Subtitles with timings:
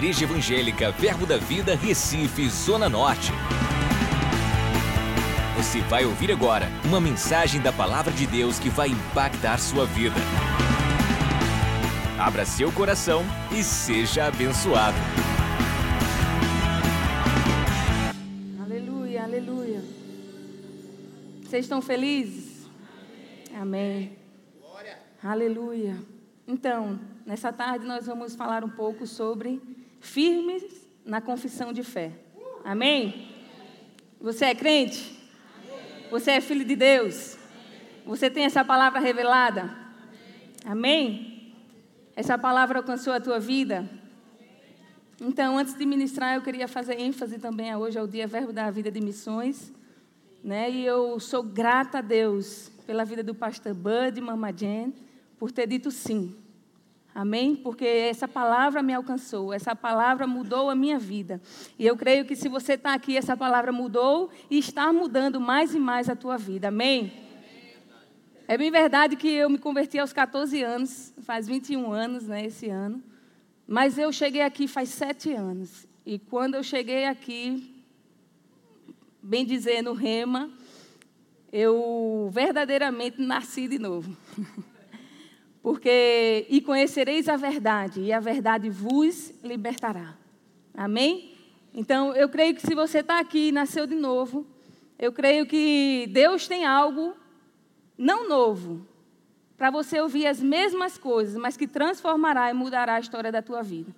[0.00, 3.32] Igreja Evangélica Verbo da Vida, Recife, Zona Norte.
[5.58, 10.16] Você vai ouvir agora uma mensagem da Palavra de Deus que vai impactar sua vida.
[12.18, 13.22] Abra seu coração
[13.52, 14.96] e seja abençoado.
[18.58, 19.84] Aleluia, aleluia.
[21.42, 22.66] Vocês estão felizes?
[23.54, 24.16] Amém.
[24.62, 24.98] Glória.
[25.22, 25.98] Aleluia.
[26.48, 29.60] Então, nessa tarde nós vamos falar um pouco sobre
[30.00, 30.64] firmes
[31.04, 32.12] na confissão de fé.
[32.64, 33.28] Amém?
[34.20, 35.18] Você é crente?
[36.10, 37.38] Você é filho de Deus?
[38.04, 39.70] Você tem essa palavra revelada?
[40.64, 41.54] Amém?
[42.16, 43.88] Essa palavra alcançou a tua vida?
[45.20, 48.90] Então, antes de ministrar, eu queria fazer ênfase também hoje ao Dia Verbo da Vida
[48.90, 49.72] de Missões.
[50.42, 50.70] Né?
[50.70, 54.94] E eu sou grata a Deus pela vida do pastor Bud e Mama Jen,
[55.38, 56.34] por ter dito sim.
[57.20, 57.54] Amém?
[57.54, 61.38] Porque essa palavra me alcançou, essa palavra mudou a minha vida.
[61.78, 65.74] E eu creio que se você está aqui, essa palavra mudou e está mudando mais
[65.74, 66.68] e mais a tua vida.
[66.68, 67.12] Amém?
[68.48, 72.70] É bem verdade que eu me converti aos 14 anos, faz 21 anos, né, esse
[72.70, 73.02] ano.
[73.68, 75.86] Mas eu cheguei aqui faz sete anos.
[76.06, 77.84] E quando eu cheguei aqui,
[79.22, 80.50] bem dizer, no Rema,
[81.52, 84.16] eu verdadeiramente nasci de novo.
[85.62, 90.16] Porque, e conhecereis a verdade, e a verdade vos libertará.
[90.74, 91.34] Amém?
[91.74, 94.46] Então, eu creio que se você está aqui e nasceu de novo,
[94.98, 97.14] eu creio que Deus tem algo
[97.96, 98.86] não novo,
[99.58, 103.62] para você ouvir as mesmas coisas, mas que transformará e mudará a história da tua
[103.62, 103.94] vida.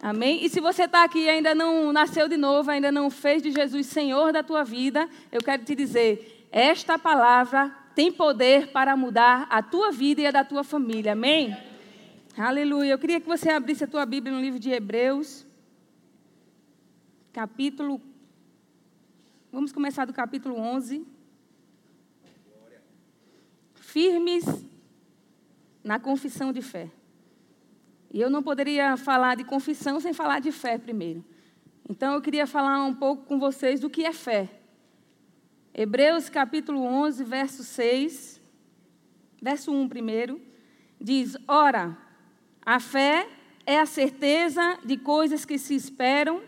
[0.00, 0.42] Amém?
[0.42, 3.52] E se você está aqui e ainda não nasceu de novo, ainda não fez de
[3.52, 9.46] Jesus Senhor da tua vida, eu quero te dizer, esta palavra tem poder para mudar
[9.50, 11.12] a tua vida e a da tua família.
[11.12, 11.56] Amém?
[12.36, 12.92] Aleluia.
[12.92, 15.46] Eu queria que você abrisse a tua Bíblia no livro de Hebreus,
[17.32, 18.00] capítulo.
[19.50, 21.06] Vamos começar do capítulo 11.
[23.74, 24.44] Firmes
[25.84, 26.90] na confissão de fé.
[28.10, 31.24] E eu não poderia falar de confissão sem falar de fé primeiro.
[31.88, 34.61] Então eu queria falar um pouco com vocês do que é fé.
[35.74, 38.38] Hebreus capítulo 11, verso 6,
[39.40, 40.38] verso 1 primeiro,
[41.00, 41.96] diz: Ora,
[42.60, 43.26] a fé
[43.64, 46.42] é a certeza de coisas que se esperam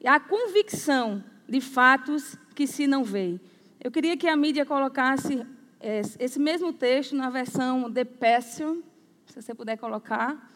[0.00, 3.38] e a convicção de fatos que se não veem.
[3.84, 5.46] Eu queria que a mídia colocasse
[5.78, 8.80] é, esse mesmo texto na versão The Passion,
[9.26, 10.50] se você puder colocar,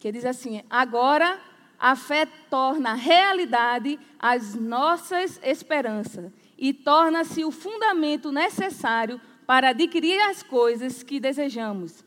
[0.00, 1.38] que diz assim: Agora
[1.78, 10.42] a fé torna realidade as nossas esperanças e torna-se o fundamento necessário para adquirir as
[10.42, 12.04] coisas que desejamos.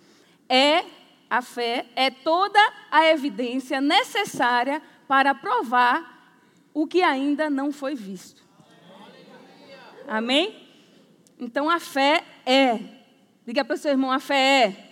[0.48, 0.84] É
[1.30, 2.60] a fé é toda
[2.90, 6.34] a evidência necessária para provar
[6.74, 8.44] o que ainda não foi visto.
[10.08, 10.68] Amém?
[11.40, 12.80] Então a fé é.
[13.46, 14.90] Diga para o seu irmão, a fé é.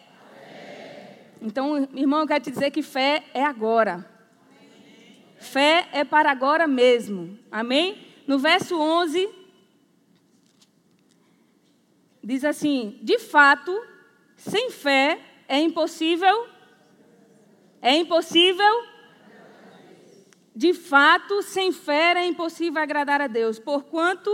[1.41, 4.09] Então, irmão, eu quero te dizer que fé é agora.
[5.39, 7.37] Fé é para agora mesmo.
[7.51, 8.07] Amém?
[8.27, 9.27] No verso 11,
[12.27, 13.73] diz assim: de fato,
[14.35, 15.17] sem fé
[15.47, 16.45] é impossível.
[17.81, 18.83] É impossível.
[20.53, 24.29] De fato, sem fé é impossível agradar a Deus, porquanto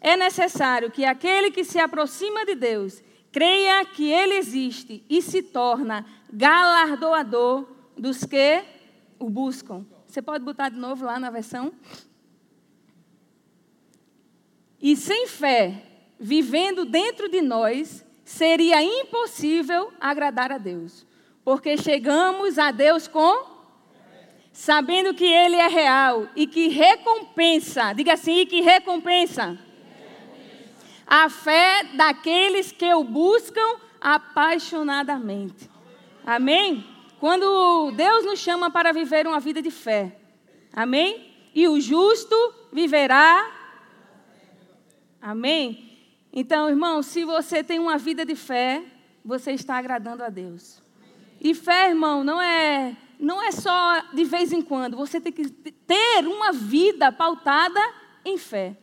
[0.00, 5.42] é necessário que aquele que se aproxima de Deus creia que Ele existe e se
[5.42, 8.64] torna galardoador dos que
[9.18, 9.86] o buscam.
[10.08, 11.72] Você pode botar de novo lá na versão?
[14.80, 15.87] E sem fé
[16.18, 21.06] vivendo dentro de nós, seria impossível agradar a Deus.
[21.44, 23.58] Porque chegamos a Deus com
[24.52, 29.56] sabendo que ele é real e que recompensa, diga assim, e que recompensa
[31.06, 35.70] a fé daqueles que o buscam apaixonadamente.
[36.26, 36.84] Amém?
[37.18, 40.16] Quando Deus nos chama para viver uma vida de fé.
[40.72, 41.34] Amém?
[41.54, 42.36] E o justo
[42.72, 43.50] viverá.
[45.22, 45.87] Amém?
[46.32, 48.84] Então, irmão, se você tem uma vida de fé,
[49.24, 50.82] você está agradando a Deus.
[51.40, 55.48] E fé, irmão, não é não é só de vez em quando, você tem que
[55.50, 57.80] ter uma vida pautada
[58.24, 58.76] em fé.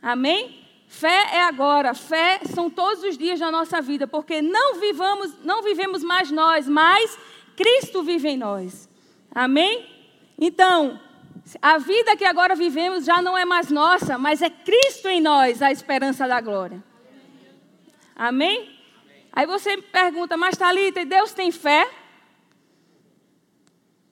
[0.00, 0.64] Amém?
[0.86, 5.62] Fé é agora, fé são todos os dias da nossa vida, porque não vivamos, não
[5.62, 7.18] vivemos mais nós, mas
[7.56, 8.88] Cristo vive em nós.
[9.34, 9.84] Amém?
[10.38, 11.00] Então,
[11.60, 15.60] a vida que agora vivemos já não é mais nossa, mas é Cristo em nós
[15.62, 16.82] a esperança da glória.
[18.14, 18.78] Amém?
[19.32, 21.90] Aí você pergunta, mas Thalita, Deus tem fé?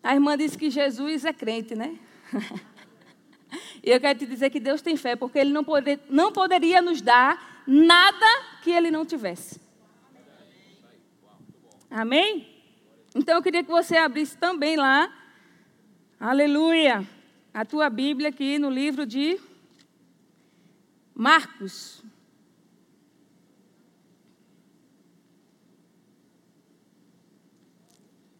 [0.03, 1.97] A irmã disse que Jesus é crente, né?
[3.83, 6.83] e eu quero te dizer que Deus tem fé, porque Ele não, poder, não poderia
[6.83, 8.27] nos dar nada
[8.63, 9.61] que Ele não tivesse.
[11.89, 12.49] Amém?
[13.15, 15.13] Então eu queria que você abrisse também lá,
[16.23, 17.05] aleluia,
[17.53, 19.41] a tua Bíblia aqui no livro de
[21.13, 22.01] Marcos.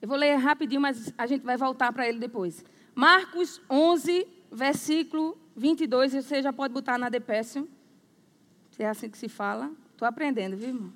[0.01, 2.65] Eu vou ler rapidinho, mas a gente vai voltar para ele depois.
[2.95, 6.13] Marcos 11, versículo 22.
[6.13, 7.69] Você já pode botar na Depécio.
[8.71, 9.73] Se é assim que se fala.
[9.91, 10.93] Estou aprendendo, viu, irmão?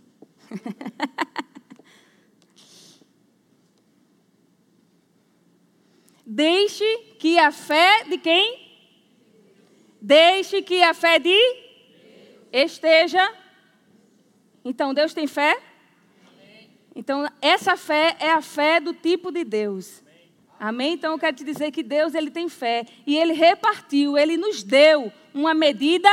[6.26, 6.84] Deixe
[7.20, 8.66] que a fé de quem?
[10.02, 11.38] Deixe que a fé de
[12.52, 13.32] esteja.
[14.64, 15.56] Então, Deus tem fé?
[16.96, 20.02] Então, essa fé é a fé do tipo de Deus.
[20.58, 20.94] Amém?
[20.94, 22.84] Então, eu quero te dizer que Deus ele tem fé.
[23.06, 26.08] E Ele repartiu, Ele nos deu uma medida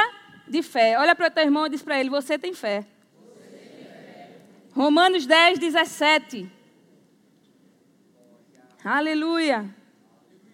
[0.48, 1.00] de fé.
[1.00, 2.86] Olha para o teu irmão e diz para ele: Você tem fé.
[3.16, 4.30] Você tem fé.
[4.76, 6.52] Romanos 10, 17.
[8.84, 9.83] Aleluia.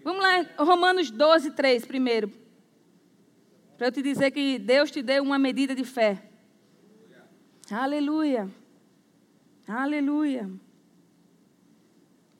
[0.03, 2.31] Vamos lá, Romanos 12, 3 primeiro.
[3.77, 6.23] Para eu te dizer que Deus te deu uma medida de fé.
[7.71, 8.49] Aleluia.
[9.67, 10.49] Aleluia.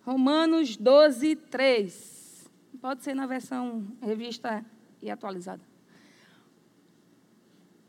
[0.02, 2.52] Romanos 12, 3.
[2.82, 4.66] Pode ser na versão revista
[5.02, 5.62] e atualizada.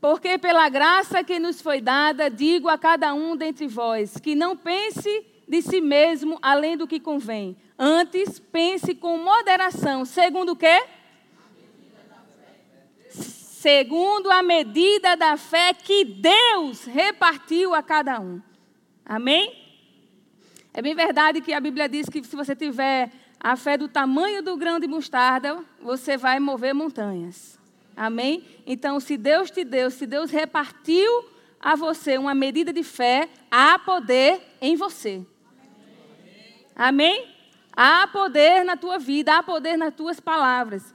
[0.01, 4.57] Porque pela graça que nos foi dada, digo a cada um dentre vós, que não
[4.57, 7.57] pense de si mesmo além do que convém.
[7.77, 10.05] Antes, pense com moderação.
[10.05, 10.81] Segundo o quê?
[13.11, 18.41] Segundo a medida da fé que Deus repartiu a cada um.
[19.05, 19.53] Amém?
[20.73, 23.11] É bem verdade que a Bíblia diz que se você tiver
[23.41, 27.59] a fé do tamanho do grão de mostarda, você vai mover montanhas.
[27.97, 28.45] Amém?
[28.65, 31.25] Então, se Deus te deu, se Deus repartiu
[31.59, 35.27] a você uma medida de fé, há poder em você.
[36.81, 37.29] Amém?
[37.77, 40.95] Há poder na tua vida, há poder nas tuas palavras.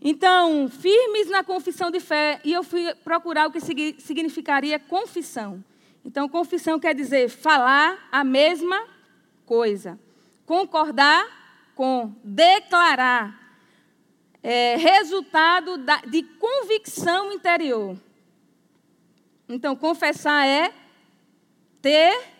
[0.00, 3.58] Então, firmes na confissão de fé, e eu fui procurar o que
[3.98, 5.64] significaria confissão.
[6.04, 8.80] Então, confissão quer dizer falar a mesma
[9.44, 9.98] coisa,
[10.46, 11.26] concordar
[11.74, 13.58] com, declarar,
[14.40, 17.98] é, resultado da, de convicção interior.
[19.48, 20.72] Então, confessar é
[21.82, 22.37] ter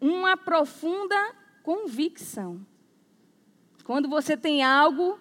[0.00, 2.64] uma profunda convicção.
[3.84, 5.18] Quando você tem algo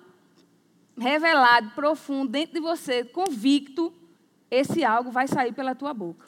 [0.98, 3.94] revelado, profundo dentro de você, convicto,
[4.50, 6.26] esse algo vai sair pela tua boca.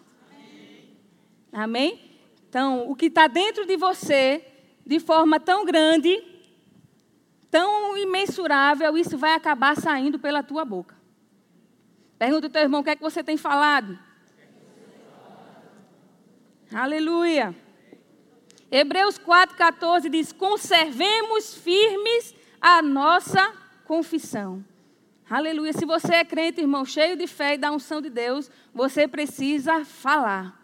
[1.52, 2.00] Amém?
[2.48, 4.46] Então, o que está dentro de você,
[4.86, 6.22] de forma tão grande,
[7.50, 10.96] tão imensurável, isso vai acabar saindo pela tua boca.
[12.18, 13.98] Pergunta ao teu irmão, o que é que você tem falado?
[16.74, 17.56] Aleluia.
[18.72, 23.54] Hebreus 4,14 diz: conservemos firmes a nossa
[23.86, 24.64] confissão.
[25.30, 25.74] Aleluia.
[25.74, 29.86] Se você é crente, irmão, cheio de fé e da unção de Deus, você precisa
[29.86, 30.60] falar.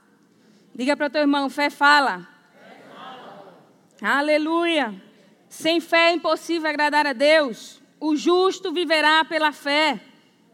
[0.74, 2.28] Diga para o teu irmão, fé fala.
[2.52, 3.58] fé fala.
[4.02, 5.02] Aleluia.
[5.48, 7.82] Sem fé é impossível agradar a Deus.
[8.00, 10.02] O justo viverá pela fé.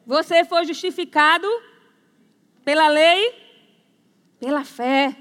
[0.05, 1.47] Você foi justificado
[2.63, 3.33] pela lei,
[4.39, 5.15] pela fé.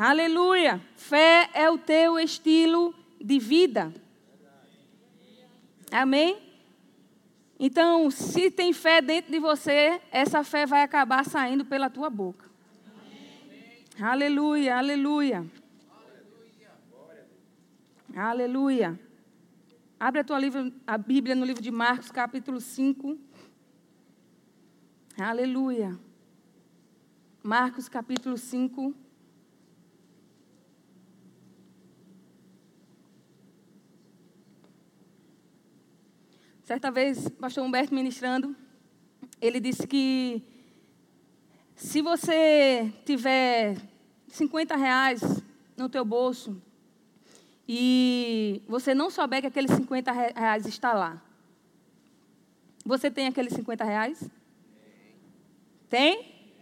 [0.00, 0.24] Amém.
[0.24, 0.80] Aleluia.
[0.96, 3.92] Fé é o teu estilo de vida.
[5.92, 6.40] Amém?
[7.58, 12.48] Então, se tem fé dentro de você, essa fé vai acabar saindo pela tua boca.
[14.00, 15.46] Aleluia, aleluia.
[18.16, 18.98] Aleluia.
[19.98, 23.18] Abre a tua livro, a Bíblia no livro de Marcos, capítulo 5.
[25.18, 25.98] Aleluia.
[27.42, 28.94] Marcos, capítulo 5.
[36.70, 38.54] Certa vez, o pastor Humberto ministrando,
[39.40, 40.40] ele disse que
[41.74, 43.76] se você tiver
[44.28, 45.20] 50 reais
[45.76, 46.62] no teu bolso
[47.66, 51.20] e você não souber que aqueles 50 reais está lá,
[52.86, 54.30] você tem aqueles 50 reais?
[55.88, 56.52] Tem?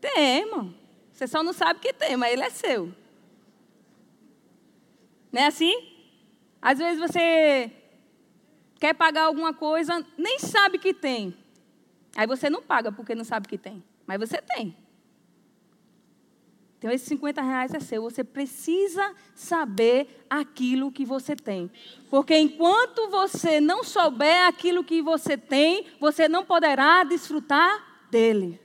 [0.00, 0.74] Tem, irmão.
[1.12, 2.94] Você só não sabe que tem, mas ele é seu.
[5.30, 5.74] Não é assim?
[6.62, 7.70] Às vezes você
[8.78, 11.34] quer pagar alguma coisa, nem sabe que tem.
[12.16, 13.82] Aí você não paga porque não sabe que tem.
[14.06, 14.76] Mas você tem.
[16.78, 18.02] Então, esses 50 reais é seu.
[18.02, 21.70] Você precisa saber aquilo que você tem.
[22.08, 28.60] Porque enquanto você não souber aquilo que você tem, você não poderá desfrutar dele.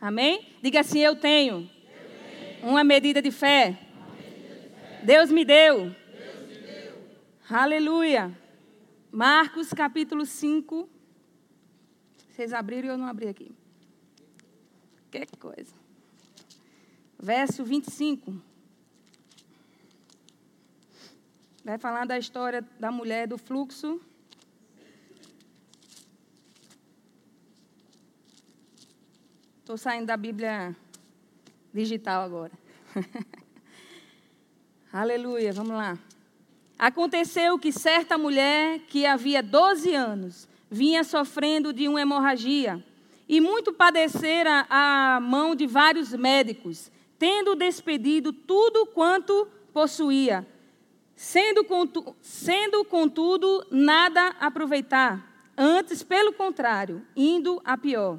[0.00, 0.46] Amém?
[0.62, 1.68] Diga assim: Eu tenho
[2.62, 3.76] uma medida de fé.
[5.02, 5.94] Deus me deu.
[7.52, 8.32] Aleluia.
[9.10, 10.88] Marcos capítulo 5.
[12.30, 13.50] Vocês abriram e eu não abri aqui.
[15.10, 15.74] Que coisa.
[17.18, 18.40] Verso 25.
[21.64, 24.00] Vai falar da história da mulher do fluxo.
[29.58, 30.76] Estou saindo da Bíblia
[31.74, 32.52] digital agora.
[34.92, 35.98] Aleluia, vamos lá.
[36.80, 42.82] Aconteceu que certa mulher que havia 12 anos vinha sofrendo de uma hemorragia
[43.28, 50.48] e muito padecera a mão de vários médicos, tendo despedido tudo quanto possuía,
[51.14, 58.18] sendo, contu, sendo contudo nada aproveitar, antes, pelo contrário, indo a pior.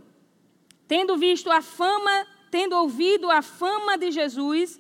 [0.88, 4.80] Tendo visto a fama, tendo ouvido a fama de Jesus,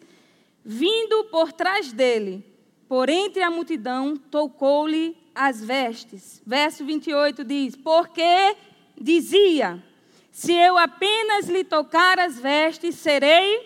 [0.63, 2.50] vindo por trás dele,
[2.91, 6.41] por entre a multidão, tocou-lhe as vestes.
[6.45, 8.57] Verso 28 diz: Porque
[8.99, 9.81] dizia:
[10.29, 13.65] se eu apenas lhe tocar as vestes, serei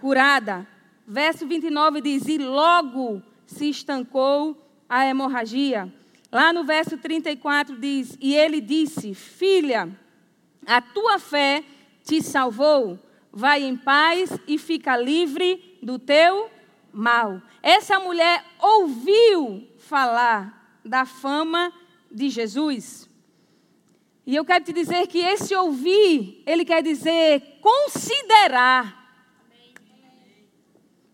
[0.00, 0.64] curada.
[1.04, 4.56] Verso 29 diz: E logo se estancou
[4.88, 5.92] a hemorragia.
[6.30, 9.90] Lá no verso 34 diz: E ele disse: Filha,
[10.64, 11.64] a tua fé
[12.04, 12.96] te salvou.
[13.32, 16.54] Vai em paz e fica livre do teu
[16.96, 17.42] mal.
[17.62, 21.72] Essa mulher ouviu falar da fama
[22.10, 23.08] de Jesus.
[24.26, 29.04] E eu quero te dizer que esse ouvir, ele quer dizer considerar.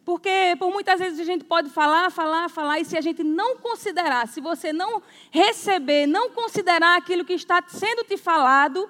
[0.04, 3.56] Porque por muitas vezes a gente pode falar, falar, falar, e se a gente não
[3.56, 8.88] considerar, se você não receber, não considerar aquilo que está sendo te falado,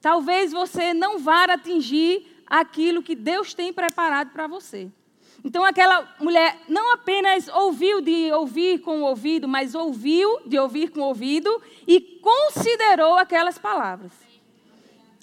[0.00, 4.90] talvez você não vá atingir aquilo que Deus tem preparado para você.
[5.44, 10.90] Então aquela mulher não apenas ouviu de ouvir com o ouvido, mas ouviu de ouvir
[10.90, 14.12] com o ouvido e considerou aquelas palavras.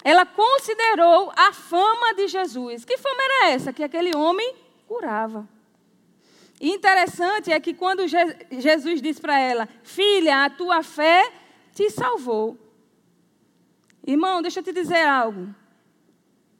[0.02, 2.84] Ela considerou a fama de Jesus.
[2.84, 3.72] Que fama era essa?
[3.72, 4.54] Que aquele homem
[4.86, 5.48] curava.
[6.60, 11.30] E interessante é que quando Jesus disse para ela: Filha, a tua fé
[11.74, 12.56] te salvou.
[14.06, 15.54] Irmão, deixa eu te dizer algo.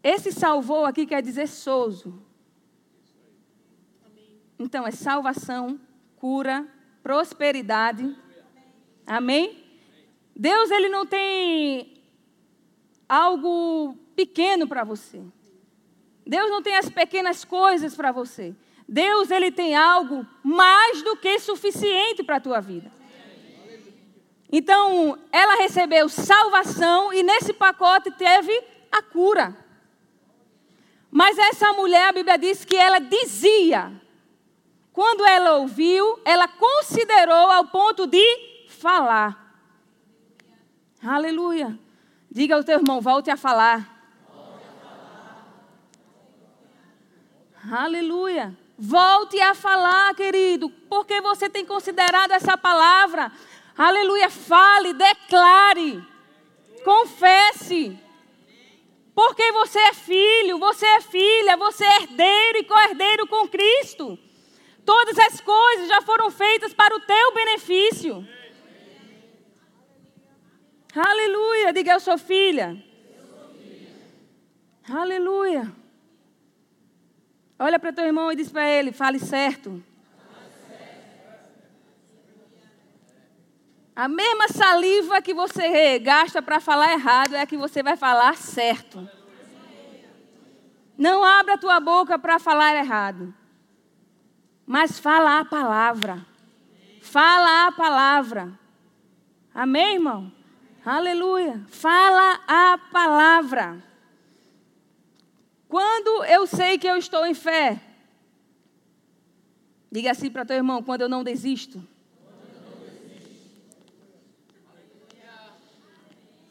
[0.02, 2.25] Esse salvou aqui quer dizer souzo.
[4.58, 5.78] Então, é salvação,
[6.16, 6.66] cura,
[7.02, 8.16] prosperidade.
[9.06, 9.64] Amém?
[10.34, 12.02] Deus, ele não tem
[13.08, 15.22] algo pequeno para você.
[16.26, 18.54] Deus não tem as pequenas coisas para você.
[18.88, 22.90] Deus, ele tem algo mais do que suficiente para a tua vida.
[24.50, 28.52] Então, ela recebeu salvação e nesse pacote teve
[28.90, 29.56] a cura.
[31.10, 33.92] Mas essa mulher, a Bíblia diz que ela dizia:
[34.96, 39.54] quando ela ouviu, ela considerou ao ponto de falar.
[41.04, 41.78] Aleluia.
[42.30, 43.94] Diga ao teu irmão, volte a falar.
[47.70, 48.56] Aleluia.
[48.78, 53.30] Volte a falar, querido, porque você tem considerado essa palavra.
[53.76, 54.30] Aleluia.
[54.30, 56.02] Fale, declare,
[56.82, 57.98] confesse.
[59.14, 64.18] Porque você é filho, você é filha, você é herdeiro e co-herdeiro com Cristo.
[64.86, 68.24] Todas as coisas já foram feitas para o teu benefício.
[70.94, 71.72] Aleluia.
[71.72, 72.80] Diga, eu sou filha.
[74.88, 75.72] Aleluia.
[77.58, 79.82] Olha para teu irmão e diz para ele: fale certo.
[83.96, 88.36] A mesma saliva que você gasta para falar errado é a que você vai falar
[88.36, 89.08] certo.
[90.96, 93.34] Não abra a tua boca para falar errado
[94.66, 96.26] mas fala a palavra.
[97.00, 98.58] Fala a palavra.
[99.54, 100.32] Amém, irmão?
[100.84, 101.64] Aleluia.
[101.68, 103.82] Fala a palavra.
[105.68, 107.80] Quando eu sei que eu estou em fé,
[109.90, 111.82] diga assim para teu irmão: quando eu não desisto.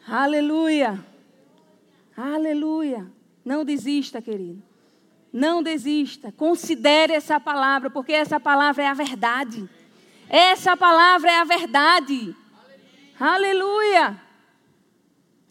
[0.07, 1.03] Aleluia.
[2.15, 3.11] Aleluia.
[3.43, 4.61] Não desista, querido.
[5.35, 6.31] Não desista.
[6.31, 9.69] Considere essa palavra, porque essa palavra é a verdade.
[10.29, 12.33] Essa palavra é a verdade.
[13.19, 13.99] Aleluia.
[13.99, 14.21] Aleluia.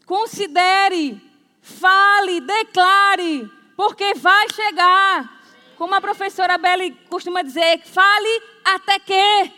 [0.07, 1.21] Considere.
[1.61, 5.41] fale, declare, porque vai chegar.
[5.77, 9.51] Como a professora Belle costuma dizer, fale até que.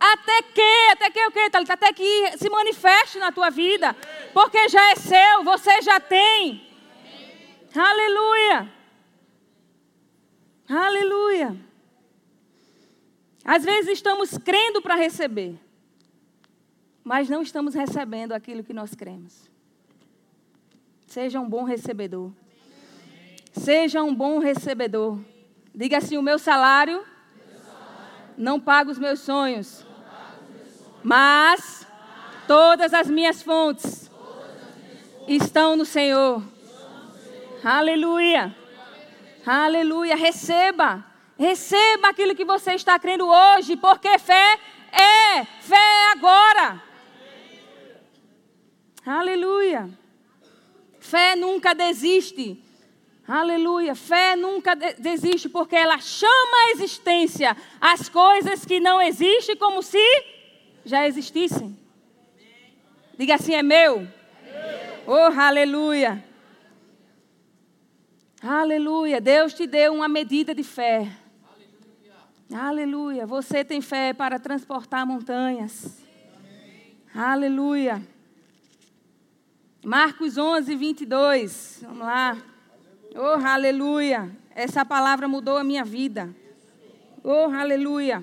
[0.00, 1.74] Até que, até que o que, Thalita?
[1.74, 3.94] Até que se manifeste na tua vida.
[4.32, 6.73] Porque já é seu, você já tem.
[7.76, 8.72] Aleluia.
[10.68, 11.56] Aleluia.
[13.44, 15.58] Às vezes estamos crendo para receber,
[17.02, 19.50] mas não estamos recebendo aquilo que nós cremos.
[21.06, 22.32] Seja um bom recebedor.
[23.52, 25.18] Seja um bom recebedor.
[25.74, 27.04] Diga assim: o meu salário,
[28.36, 29.84] não paga os meus sonhos,
[31.02, 31.86] mas
[32.46, 34.10] todas as minhas fontes
[35.28, 36.53] estão no Senhor.
[37.64, 38.54] Aleluia.
[39.46, 40.14] Aleluia.
[40.14, 41.02] Receba.
[41.38, 44.58] Receba aquilo que você está crendo hoje, porque fé
[44.92, 46.82] é, fé é agora.
[49.04, 49.90] Aleluia.
[51.00, 52.62] Fé nunca desiste.
[53.26, 53.94] Aleluia.
[53.94, 59.82] Fé nunca de desiste, porque ela chama à existência as coisas que não existem como
[59.82, 59.98] se
[60.84, 61.76] já existissem.
[63.18, 64.06] Diga assim: é meu.
[65.06, 66.22] Oh, aleluia.
[68.46, 69.22] Aleluia.
[69.22, 71.10] Deus te deu uma medida de fé.
[72.52, 73.24] Aleluia.
[73.26, 76.02] Você tem fé para transportar montanhas.
[77.14, 78.06] Aleluia.
[79.82, 81.78] Marcos 11, 22.
[81.84, 82.36] Vamos lá.
[83.14, 84.30] Oh, aleluia.
[84.54, 86.28] Essa palavra mudou a minha vida.
[87.22, 88.22] Oh, aleluia.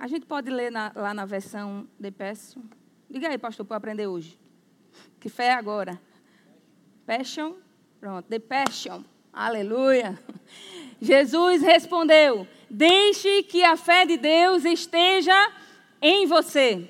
[0.00, 2.62] A gente pode ler na, lá na versão de Passion.
[3.10, 4.40] Diga aí, pastor, para aprender hoje.
[5.20, 6.00] Que fé é agora?
[7.04, 7.52] Passion.
[8.00, 9.04] Pronto, The Passion.
[9.30, 10.18] Aleluia.
[11.02, 15.36] Jesus respondeu: Deixe que a fé de Deus esteja
[16.00, 16.88] em você.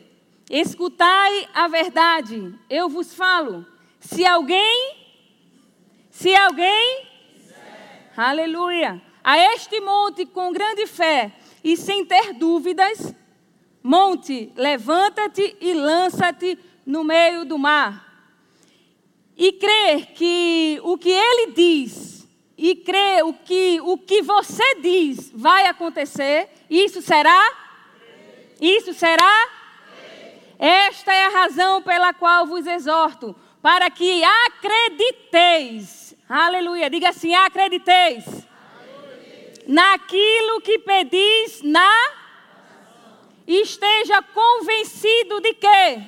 [0.49, 2.57] Escutai a verdade.
[2.70, 3.66] Eu vos falo.
[3.99, 4.96] Se alguém,
[6.12, 7.09] se alguém,
[8.16, 13.14] aleluia, a este monte com grande fé e sem ter dúvidas,
[13.83, 18.07] monte, levanta-te e lança-te no meio do mar.
[19.37, 25.31] E crer que o que ele diz, e crer o que, o que você diz
[25.35, 27.53] vai acontecer, isso será?
[28.61, 29.49] Isso será?
[30.59, 36.14] Esta é a razão pela qual vos exorto, para que acrediteis.
[36.29, 36.90] Aleluia.
[36.90, 38.50] Diga assim: acrediteis
[39.66, 42.20] naquilo que pedis na
[43.46, 46.03] esteja convencido de quê?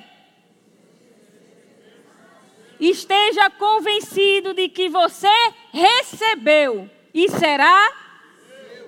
[2.79, 5.27] Esteja convencido de que você
[5.71, 7.91] recebeu e será.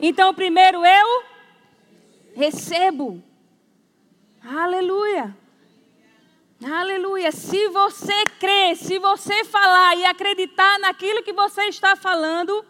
[0.01, 1.23] Então, primeiro eu
[2.36, 3.23] recebo.
[4.43, 5.36] Aleluia.
[6.63, 7.32] Aleluia.
[7.32, 12.65] Se você crer, se você falar e acreditar naquilo que você está falando,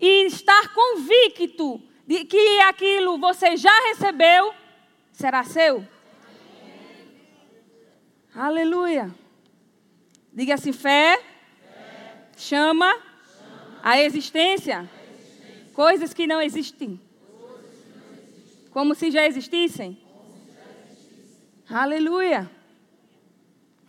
[0.00, 4.54] e estar convicto de que aquilo você já recebeu,
[5.12, 5.86] será seu.
[8.34, 9.10] Aleluia.
[10.32, 12.28] Diga assim: fé, fé.
[12.36, 15.72] Chama, chama, a existência, a existência.
[15.72, 17.00] Coisas, que não existem.
[18.70, 19.98] Como se já existissem.
[21.68, 22.50] Aleluia.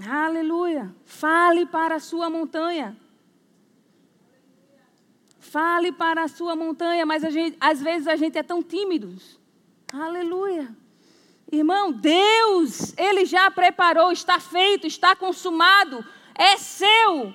[0.07, 0.95] Aleluia.
[1.05, 2.95] Fale para a sua montanha.
[5.49, 9.15] Fale para a sua montanha, mas gente, às vezes a gente é tão tímido.
[9.93, 10.75] Aleluia.
[11.49, 16.03] Irmão, Deus, Ele já preparou, está feito, está consumado,
[16.35, 17.33] é seu.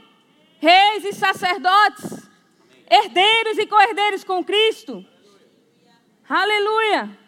[0.58, 2.30] Reis e sacerdotes,
[2.88, 5.04] herdeiros e co-herdeiros com Cristo.
[6.28, 7.18] Aleluia.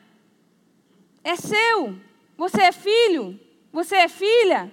[1.25, 1.99] É seu.
[2.37, 3.41] Você é filho,
[3.73, 4.73] você é filha.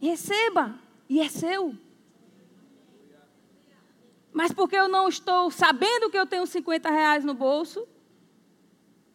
[0.00, 0.74] Receba,
[1.08, 1.74] e é seu.
[4.38, 7.88] Mas porque eu não estou sabendo que eu tenho 50 reais no bolso,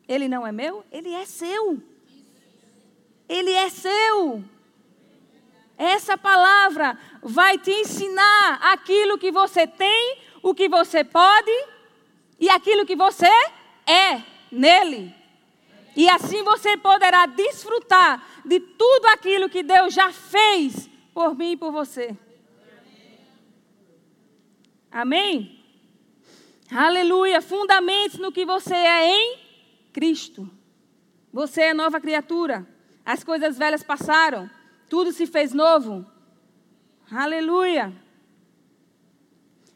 [0.06, 0.84] ele não é meu?
[0.92, 1.82] Ele é seu.
[3.30, 4.44] Ele é seu.
[5.78, 11.58] Essa palavra vai te ensinar aquilo que você tem, o que você pode
[12.38, 13.32] e aquilo que você
[13.88, 15.16] é nele.
[15.96, 21.58] E assim você poderá desfrutar de tudo aquilo que Deus já fez por mim e
[21.58, 22.14] por você.
[24.94, 25.60] Amém?
[26.72, 27.42] Aleluia.
[27.42, 29.40] Fundamente no que você é em
[29.92, 30.48] Cristo.
[31.32, 32.68] Você é nova criatura.
[33.04, 34.48] As coisas velhas passaram.
[34.88, 36.06] Tudo se fez novo.
[37.12, 37.92] Aleluia.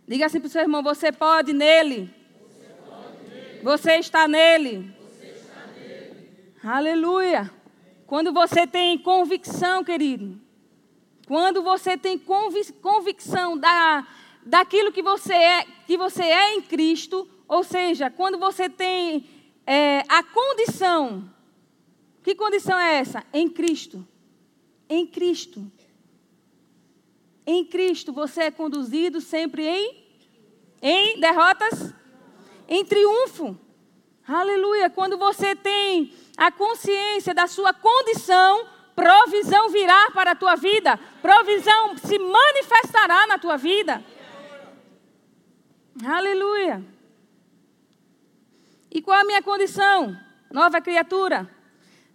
[0.08, 2.14] Diga assim para o seu irmão: você pode nele.
[3.64, 4.96] Você, está nele.
[6.64, 7.52] Aleluia.
[8.06, 10.40] Quando você tem convicção, querido.
[11.26, 14.08] Quando você tem convicção da,
[14.48, 19.30] daquilo que você é, que você é em Cristo, ou seja, quando você tem
[19.66, 21.30] é, a condição,
[22.24, 23.24] que condição é essa?
[23.34, 24.06] Em Cristo.
[24.90, 25.70] Em Cristo.
[27.46, 30.04] Em Cristo você é conduzido sempre em,
[30.82, 31.94] em derrotas,
[32.68, 33.58] em triunfo.
[34.28, 34.90] Aleluia.
[34.90, 41.98] Quando você tem a consciência da sua condição, provisão virá para a tua vida, provisão
[41.98, 44.04] se manifestará na tua vida.
[46.06, 46.84] Aleluia.
[48.92, 50.18] E qual a minha condição?
[50.52, 51.50] Nova criatura,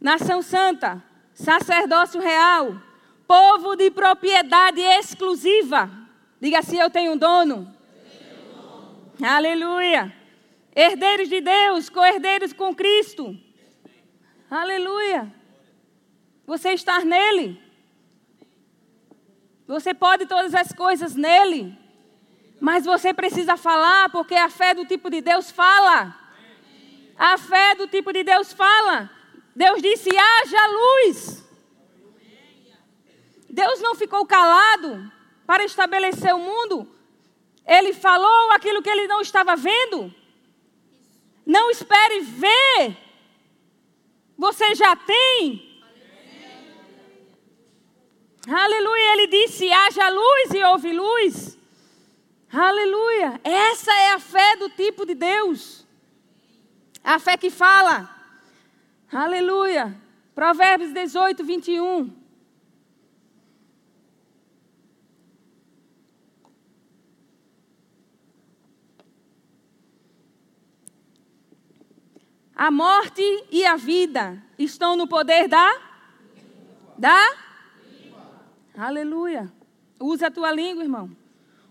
[0.01, 1.03] nação santa,
[1.35, 2.81] sacerdócio real,
[3.27, 5.91] povo de propriedade exclusiva.
[6.41, 7.75] Diga assim: Eu tenho um dono.
[8.05, 9.05] Tenho dono.
[9.23, 10.15] Aleluia.
[10.75, 13.37] Herdeiros de Deus, co-herdeiros com Cristo.
[14.51, 15.33] Aleluia.
[16.47, 17.61] Você está nele.
[19.67, 21.82] Você pode todas as coisas nele.
[22.63, 26.17] Mas você precisa falar, porque a fé do tipo de Deus fala.
[27.19, 29.11] A fé do tipo de Deus fala.
[29.53, 31.45] Deus disse: haja luz.
[33.51, 35.11] Deus não ficou calado
[35.45, 36.89] para estabelecer o mundo.
[37.67, 40.15] Ele falou aquilo que ele não estava vendo.
[41.45, 42.97] Não espere ver.
[44.39, 45.83] Você já tem.
[48.49, 49.13] Aleluia.
[49.15, 51.59] Ele disse: haja luz e houve luz.
[52.53, 53.41] Aleluia.
[53.43, 55.87] Essa é a fé do tipo de Deus.
[57.03, 58.15] A fé que fala.
[59.11, 59.99] Aleluia.
[60.35, 62.23] Provérbios 18, 21.
[72.55, 75.81] A morte e a vida estão no poder da?
[76.99, 77.35] Da?
[78.77, 79.51] Aleluia.
[79.99, 81.22] Usa a tua língua, irmão.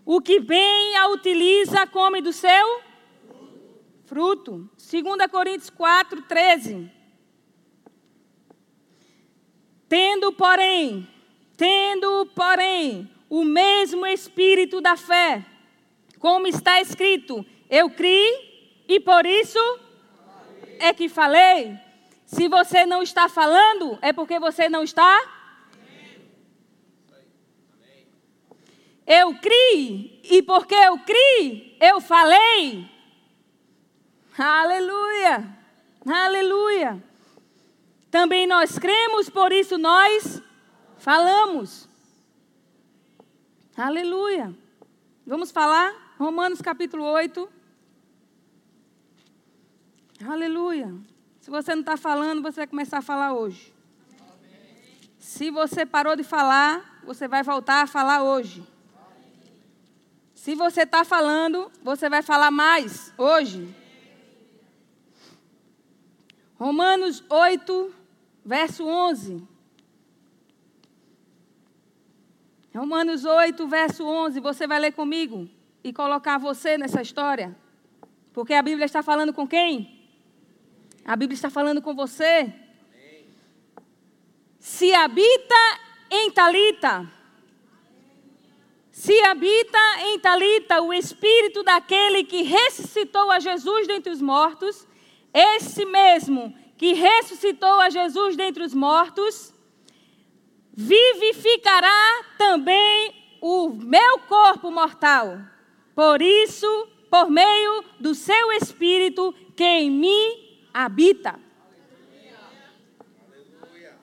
[0.04, 2.80] O que bem a utiliza come do seu
[4.04, 4.68] fruto.
[4.76, 6.90] 2 Coríntios 4, 13.
[9.88, 11.08] Tendo, porém,
[11.56, 15.44] tendo, porém, o mesmo espírito da fé,
[16.18, 19.58] como está escrito, eu criei e por isso
[20.78, 21.78] é que falei.
[22.26, 25.41] Se você não está falando, é porque você não está
[29.06, 32.88] Eu criei, e porque eu criei, eu falei.
[34.38, 35.58] Aleluia,
[36.06, 37.02] aleluia.
[38.10, 40.42] Também nós cremos, por isso nós
[40.98, 41.88] falamos.
[43.76, 44.54] Aleluia.
[45.26, 46.14] Vamos falar?
[46.18, 47.48] Romanos capítulo 8.
[50.28, 50.94] Aleluia.
[51.40, 53.74] Se você não está falando, você vai começar a falar hoje.
[55.18, 58.62] Se você parou de falar, você vai voltar a falar hoje.
[60.42, 63.72] Se você está falando, você vai falar mais hoje.
[66.56, 67.94] Romanos 8,
[68.44, 69.46] verso 11.
[72.74, 74.40] Romanos 8, verso 11.
[74.40, 75.48] Você vai ler comigo
[75.84, 77.56] e colocar você nessa história.
[78.32, 80.10] Porque a Bíblia está falando com quem?
[81.04, 82.52] A Bíblia está falando com você.
[84.58, 85.54] Se habita
[86.10, 87.21] em Talita
[89.02, 94.86] se habita em Talita o espírito daquele que ressuscitou a Jesus dentre os mortos,
[95.34, 99.52] esse mesmo que ressuscitou a Jesus dentre os mortos,
[100.72, 105.36] vivificará também o meu corpo mortal.
[105.96, 111.40] Por isso, por meio do seu espírito que em mim habita.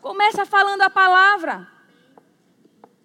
[0.02, 1.72] Começa falando a palavra.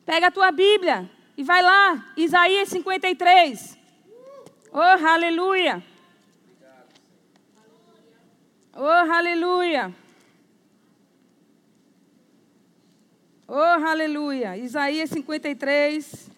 [0.04, 1.08] Pega a tua Bíblia.
[1.36, 3.78] E vai lá, Isaías 53.
[4.72, 5.82] Oh, aleluia.
[8.76, 9.94] Oh, aleluia.
[13.46, 14.56] Oh, aleluia.
[14.56, 16.30] Isaías 53,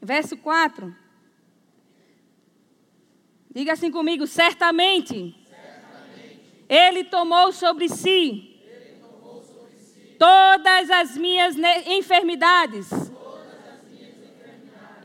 [0.00, 0.94] verso 4.
[3.54, 6.40] Diga assim comigo: certamente, certamente.
[6.68, 8.53] Ele tomou sobre si
[10.18, 12.88] todas as minhas enfermidades,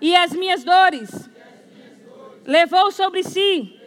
[0.02, 1.30] e as minhas dores,
[2.45, 3.80] levou sobre si.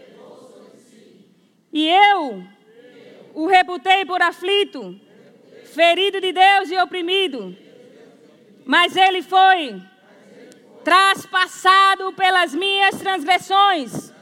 [1.72, 2.44] E eu
[3.34, 5.00] o reputei por aflito,
[5.64, 7.56] ferido de Deus e oprimido.
[8.64, 9.82] Mas ele foi
[10.84, 14.12] traspassado pelas minhas transgressões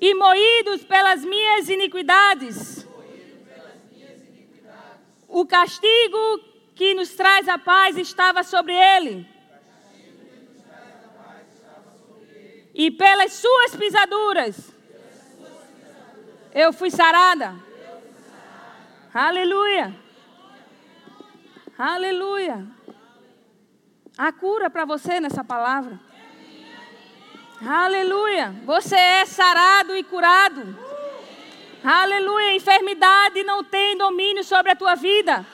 [0.00, 2.87] e moídos pelas minhas iniquidades.
[5.28, 6.40] O castigo
[6.74, 9.28] que nos traz a paz estava sobre ele.
[12.74, 14.72] E pelas suas pisaduras
[16.54, 17.54] eu fui sarada.
[19.12, 19.94] Aleluia.
[21.78, 22.66] Aleluia.
[24.16, 26.00] A cura para você nessa palavra.
[27.64, 28.54] Aleluia.
[28.64, 30.87] Você é sarado e curado.
[31.82, 32.54] Aleluia.
[32.54, 35.46] Enfermidade não tem domínio sobre a tua vida.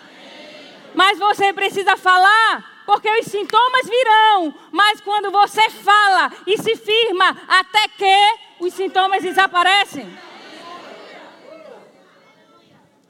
[0.94, 4.54] Mas você precisa falar, porque os sintomas virão.
[4.70, 10.06] Mas quando você fala e se firma, até que os sintomas desaparecem.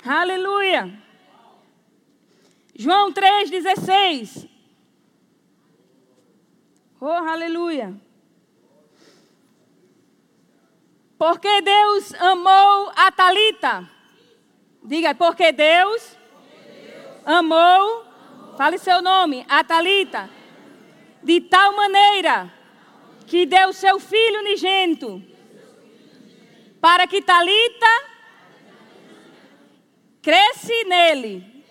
[0.07, 0.93] Aleluia.
[2.77, 4.49] João 3,16.
[7.01, 7.95] Oh, aleluia.
[11.19, 13.89] Porque Deus amou a Talita.
[14.83, 16.19] Diga, porque Deus,
[17.25, 18.05] amou,
[18.57, 20.29] fale seu nome, a Talita,
[21.23, 22.53] de tal maneira
[23.27, 25.23] que deu seu filho unigênito,
[26.81, 28.05] para que Talita
[30.21, 31.65] cresce nele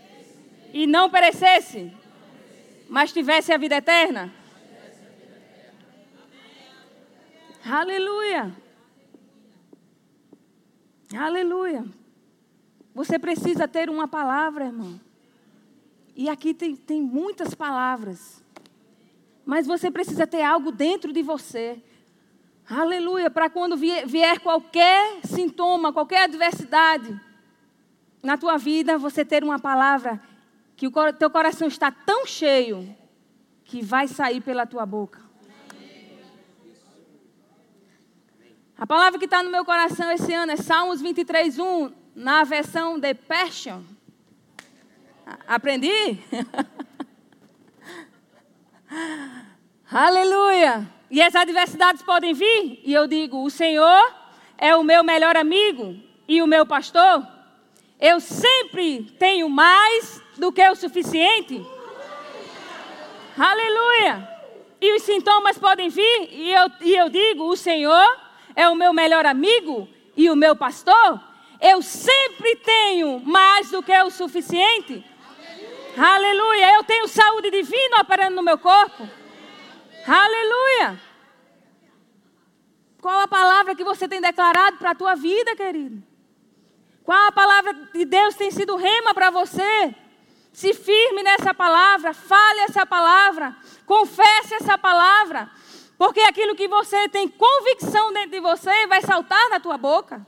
[0.74, 1.96] e não perecesse,
[2.90, 4.34] mas tivesse a vida eterna.
[7.64, 8.63] Aleluia.
[11.18, 11.86] Aleluia.
[12.94, 15.00] Você precisa ter uma palavra, irmão.
[16.16, 18.44] E aqui tem, tem muitas palavras.
[19.46, 21.82] Mas você precisa ter algo dentro de você.
[22.70, 23.30] Aleluia.
[23.30, 27.20] Para quando vier, vier qualquer sintoma, qualquer adversidade
[28.22, 30.22] na tua vida, você ter uma palavra
[30.76, 32.96] que o teu coração está tão cheio
[33.64, 35.23] que vai sair pela tua boca.
[38.78, 43.00] A palavra que está no meu coração esse ano é Salmos 23, 1, na versão
[43.00, 43.84] de Passion.
[45.48, 46.20] Aprendi?
[49.92, 50.92] Aleluia!
[51.10, 54.12] E as adversidades podem vir, e eu digo: o Senhor
[54.58, 55.96] é o meu melhor amigo
[56.28, 57.28] e o meu pastor.
[58.00, 61.64] Eu sempre tenho mais do que o suficiente.
[63.38, 64.28] Aleluia!
[64.82, 68.23] E os sintomas podem vir, e eu, e eu digo: o Senhor
[68.56, 71.20] é o meu melhor amigo e o meu pastor,
[71.60, 75.04] eu sempre tenho mais do que o suficiente.
[75.98, 76.16] Aleluia.
[76.16, 76.74] Aleluia.
[76.76, 79.08] Eu tenho saúde divina operando no meu corpo.
[80.06, 81.00] Aleluia.
[83.02, 86.04] Qual a palavra que você tem declarado para a tua vida, querido?
[87.04, 89.94] Qual a palavra de Deus tem sido rema para você?
[90.54, 95.50] Se firme nessa palavra, fale essa palavra, confesse essa palavra.
[95.98, 100.26] Porque aquilo que você tem convicção dentro de você vai saltar na tua boca.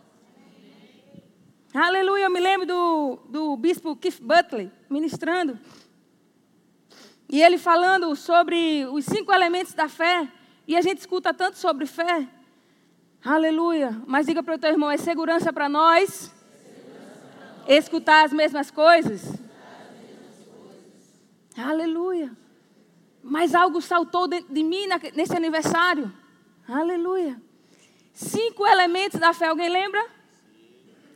[1.74, 5.60] Aleluia, eu me lembro do, do bispo Keith Butler ministrando.
[7.28, 10.32] E ele falando sobre os cinco elementos da fé.
[10.68, 12.28] E a gente escuta tanto sobre fé.
[13.24, 14.02] Aleluia.
[14.06, 16.34] Mas diga para o teu irmão: é segurança para nós
[17.68, 19.34] escutar as mesmas coisas.
[21.58, 22.32] Aleluia.
[23.28, 24.86] Mas algo saltou de, de mim
[25.16, 26.14] nesse aniversário.
[26.68, 27.42] Aleluia.
[28.14, 30.06] Cinco elementos da fé, alguém lembra?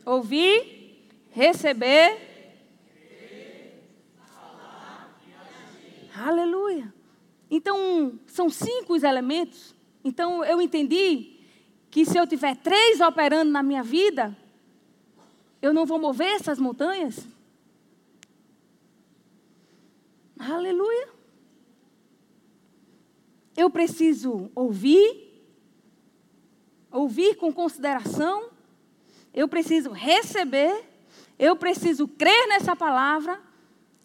[0.04, 2.18] Ouvir, receber.
[6.16, 6.92] Aleluia.
[7.50, 9.76] Então, são cinco os elementos.
[10.04, 11.40] Então, eu entendi
[11.92, 14.36] que se eu tiver três operando na minha vida,
[15.62, 17.28] eu não vou mover essas montanhas.
[20.40, 21.19] Aleluia.
[23.60, 25.06] Eu preciso ouvir,
[26.90, 28.52] ouvir com consideração,
[29.34, 30.82] eu preciso receber,
[31.38, 33.38] eu preciso crer nessa palavra,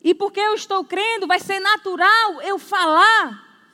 [0.02, 3.70] e porque eu estou crendo, vai ser natural eu falar,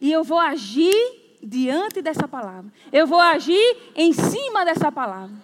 [0.00, 5.34] e eu vou agir diante dessa palavra, eu vou agir em cima dessa palavra.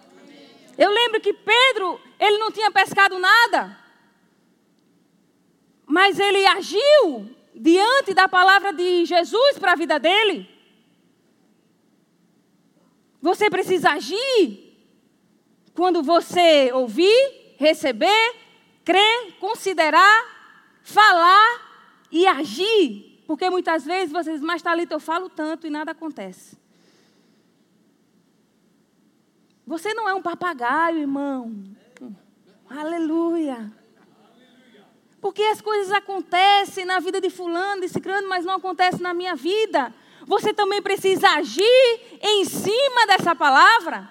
[0.77, 3.77] Eu lembro que Pedro, ele não tinha pescado nada,
[5.85, 10.49] mas ele agiu diante da palavra de Jesus para a vida dele.
[13.21, 14.65] Você precisa agir
[15.73, 18.35] quando você ouvir, receber,
[18.83, 20.25] crer, considerar,
[20.83, 23.23] falar e agir.
[23.25, 26.57] Porque muitas vezes vocês, mas Thalita, eu falo tanto e nada acontece.
[29.65, 31.63] Você não é um papagaio, irmão.
[32.69, 33.71] Aleluia.
[35.25, 39.33] Porque as coisas acontecem na vida de fulano, de ciclano, mas não acontecem na minha
[39.35, 39.91] vida.
[40.21, 44.07] Você também precisa agir em cima dessa palavra.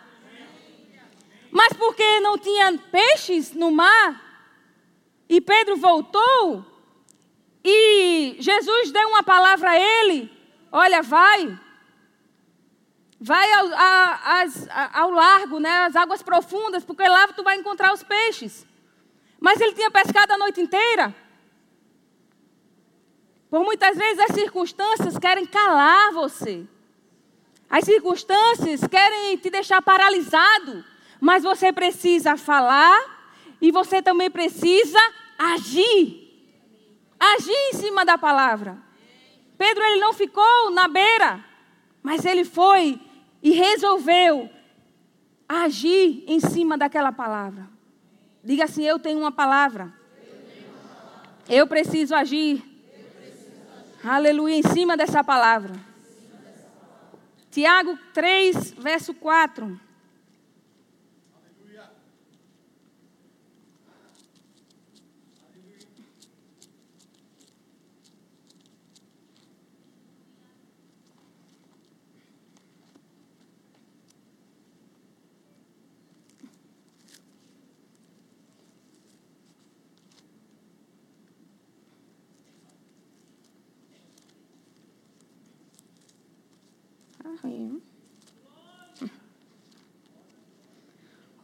[1.53, 4.21] Mas porque não tinha peixes no mar,
[5.29, 6.67] e Pedro voltou,
[7.63, 10.29] e Jesus deu uma palavra a ele:
[10.73, 11.57] olha, vai,
[13.21, 17.95] vai ao, a, as, ao largo, né, às águas profundas, porque lá tu vai encontrar
[17.95, 18.67] os peixes.
[19.41, 21.15] Mas ele tinha pescado a noite inteira.
[23.51, 26.67] Por muitas vezes as circunstâncias querem calar você.
[27.71, 30.85] As circunstâncias querem te deixar paralisado.
[31.21, 33.15] Mas você precisa falar
[33.61, 34.99] e você também precisa
[35.39, 36.23] agir.
[37.19, 38.77] Agir em cima da palavra.
[39.57, 41.45] Pedro ele não ficou na beira,
[42.03, 43.01] mas ele foi
[43.43, 44.51] e resolveu
[45.49, 47.74] agir em cima daquela palavra.
[48.45, 49.93] Diga assim: Eu tenho uma palavra.
[51.49, 52.63] Eu preciso agir.
[54.05, 55.75] Aleluia, em cima dessa palavra.
[57.51, 59.81] Tiago 3, verso 4.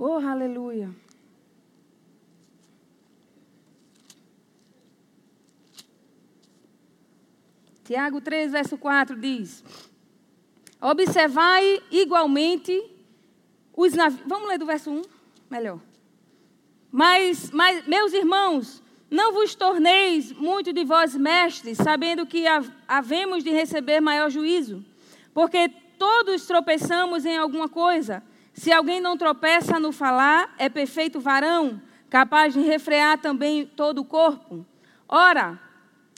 [0.02, 0.90] Oh, aleluia.
[7.84, 9.62] Tiago 3, verso 4 diz:
[10.80, 12.82] Observai igualmente
[13.76, 14.22] os navios.
[14.26, 15.02] Vamos ler do verso 1?
[15.50, 15.80] Melhor.
[16.90, 22.46] Mas, mas, meus irmãos, não vos torneis muito de vós mestres, sabendo que
[22.88, 24.82] havemos de receber maior juízo.
[25.34, 28.22] Porque todos tropeçamos em alguma coisa.
[28.54, 34.04] Se alguém não tropeça no falar, é perfeito varão, capaz de refrear também todo o
[34.06, 34.64] corpo.
[35.06, 35.60] Ora,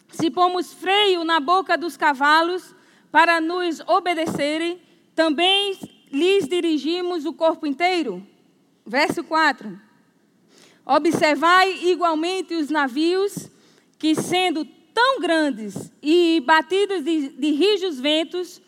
[0.08, 2.76] se pomos freio na boca dos cavalos
[3.10, 4.80] para nos obedecerem,
[5.16, 5.76] também
[6.12, 8.24] lhes dirigimos o corpo inteiro.
[8.86, 9.80] Verso 4.
[10.86, 13.50] Observai igualmente os navios,
[13.98, 14.64] que sendo
[14.94, 18.62] tão grandes e batidos de, de rijos ventos,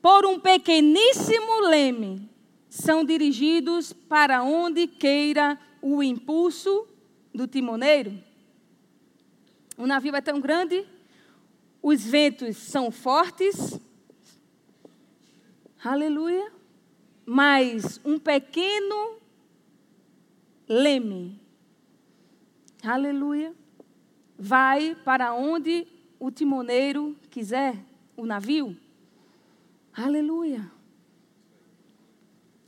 [0.00, 2.28] por um pequeníssimo leme,
[2.68, 6.86] são dirigidos para onde queira o impulso
[7.34, 8.18] do timoneiro.
[9.76, 10.86] O navio é tão grande,
[11.82, 13.78] os ventos são fortes,
[15.82, 16.52] aleluia,
[17.24, 19.18] mas um pequeno
[20.68, 21.40] leme,
[22.82, 23.54] aleluia,
[24.38, 25.86] vai para onde
[26.18, 27.76] o timoneiro quiser,
[28.16, 28.76] o navio.
[30.00, 30.70] Aleluia.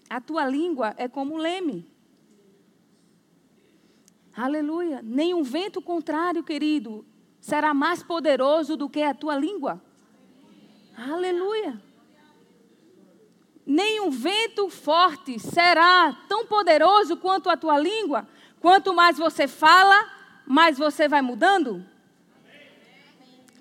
[0.08, 1.88] A tua língua é como um leme.
[4.36, 5.00] Aleluia.
[5.00, 7.06] Nenhum vento contrário, querido,
[7.40, 9.80] será mais poderoso do que a tua língua.
[10.96, 11.80] Aleluia.
[13.64, 18.26] Nenhum vento forte será tão poderoso quanto a tua língua.
[18.58, 20.10] Quanto mais você fala,
[20.44, 21.86] mais você vai mudando.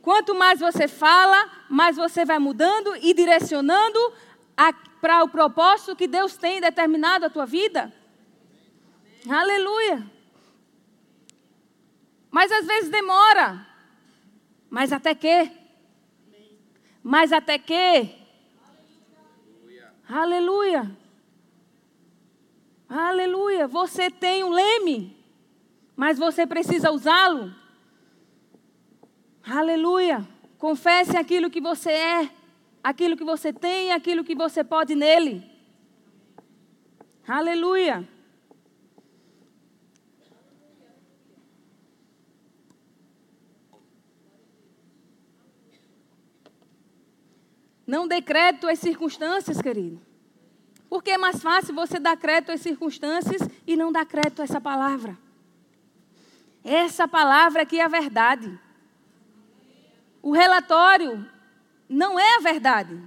[0.09, 3.99] Quanto mais você fala, mais você vai mudando e direcionando
[4.99, 7.93] para o propósito que Deus tem determinado a tua vida.
[9.29, 10.03] Aleluia.
[12.31, 13.67] Mas às vezes demora.
[14.67, 15.51] Mas até que?
[17.03, 18.09] Mas até que?
[20.09, 20.89] Aleluia.
[22.89, 23.67] Aleluia.
[23.67, 25.23] Você tem um leme,
[25.95, 27.58] mas você precisa usá-lo.
[29.51, 30.27] Aleluia.
[30.59, 32.29] Confesse aquilo que você é,
[32.83, 35.43] aquilo que você tem, aquilo que você pode nele.
[37.27, 38.07] Aleluia.
[47.87, 49.99] Não dê crédito às circunstâncias, querido.
[50.87, 54.61] Porque é mais fácil você dar crédito às circunstâncias e não dar crédito a essa
[54.61, 55.17] palavra.
[56.63, 58.68] Essa palavra aqui é a verdade.
[60.29, 61.27] O relatório
[61.89, 63.01] não é a verdade.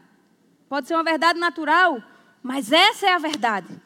[0.69, 2.03] Pode ser uma verdade natural,
[2.43, 3.81] mas essa é a verdade.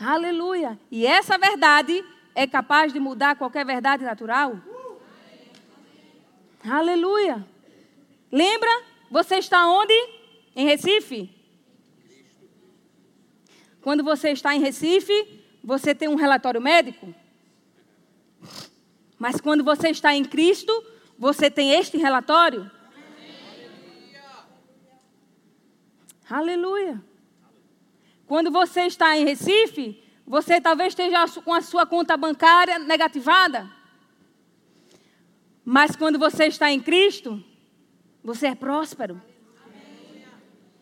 [0.00, 0.80] Aleluia.
[0.90, 2.02] E essa verdade
[2.34, 4.58] é capaz de mudar qualquer verdade natural?
[6.64, 7.46] Aleluia.
[8.32, 8.70] Lembra?
[9.10, 9.92] Você está onde?
[10.56, 11.28] Em Recife?
[13.82, 17.14] Quando você está em Recife, você tem um relatório médico?
[19.18, 20.72] Mas quando você está em Cristo,
[21.18, 22.70] você tem este relatório?
[26.30, 27.02] Aleluia.
[28.26, 33.68] Quando você está em Recife, você talvez esteja com a sua conta bancária negativada.
[35.64, 37.42] Mas quando você está em Cristo,
[38.22, 39.20] você é próspero.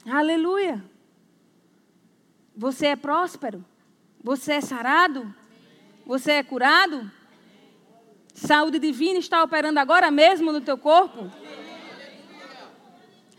[0.04, 0.84] Aleluia.
[2.56, 3.64] Você é próspero.
[4.22, 5.34] Você é sarado.
[6.04, 7.10] Você é curado.
[8.36, 11.32] Saúde divina está operando agora mesmo no teu corpo.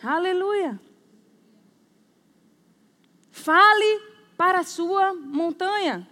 [0.01, 0.81] Aleluia.
[3.29, 4.01] Fale
[4.35, 6.07] para a sua montanha.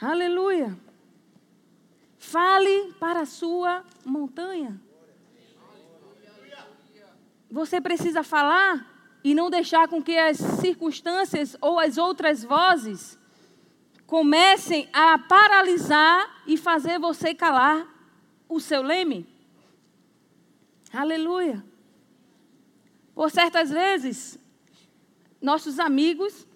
[0.00, 0.74] Aleluia.
[2.16, 4.80] Fale para a sua montanha.
[7.50, 13.18] Você precisa falar e não deixar com que as circunstâncias ou as outras vozes
[14.12, 17.88] comecem a paralisar e fazer você calar
[18.46, 19.26] o seu leme.
[20.92, 21.64] Aleluia.
[23.14, 24.38] Por certas vezes,
[25.40, 26.46] nossos amigos,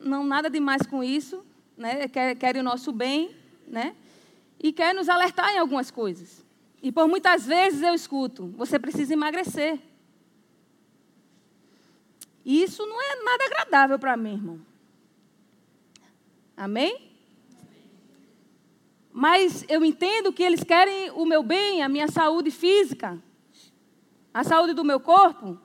[0.00, 1.46] não nada demais com isso,
[1.76, 2.08] né?
[2.08, 3.36] querem o nosso bem,
[3.68, 3.94] né?
[4.60, 6.44] E querem nos alertar em algumas coisas.
[6.82, 9.78] E por muitas vezes eu escuto: você precisa emagrecer.
[12.44, 14.73] E isso não é nada agradável para mim, irmão.
[16.56, 17.10] Amém?
[19.12, 23.22] Mas eu entendo que eles querem o meu bem, a minha saúde física,
[24.32, 25.58] a saúde do meu corpo.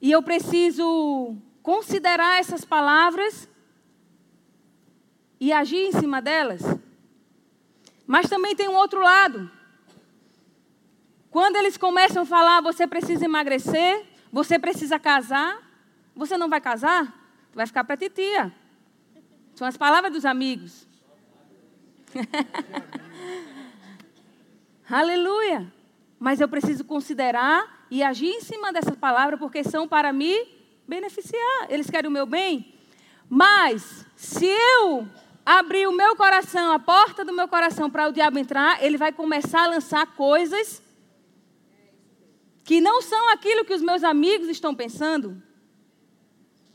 [0.00, 3.48] E eu preciso considerar essas palavras
[5.40, 6.62] e agir em cima delas.
[8.06, 9.50] Mas também tem um outro lado.
[11.30, 15.60] Quando eles começam a falar, você precisa emagrecer, você precisa casar,
[16.14, 17.12] você não vai casar?
[17.52, 18.52] Vai ficar para titia.
[19.60, 20.88] São as palavras dos amigos.
[24.88, 25.70] Aleluia.
[26.18, 30.34] Mas eu preciso considerar e agir em cima dessas palavras, porque são para me
[30.88, 31.66] beneficiar.
[31.68, 32.74] Eles querem o meu bem.
[33.28, 35.06] Mas, se eu
[35.44, 39.12] abrir o meu coração, a porta do meu coração para o diabo entrar, ele vai
[39.12, 40.82] começar a lançar coisas
[42.64, 45.36] que não são aquilo que os meus amigos estão pensando.